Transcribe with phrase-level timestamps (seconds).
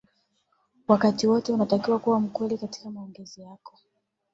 [0.87, 3.77] wakati wote unatakiwa kuwa mkweli katika maongezi yako